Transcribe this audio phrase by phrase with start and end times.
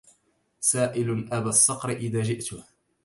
[0.59, 2.63] سائل أبا الصقر إذا جئته